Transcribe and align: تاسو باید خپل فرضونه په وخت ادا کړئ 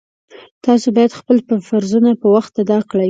تاسو 0.65 0.87
باید 0.95 1.17
خپل 1.19 1.37
فرضونه 1.67 2.11
په 2.21 2.27
وخت 2.35 2.53
ادا 2.63 2.79
کړئ 2.89 2.99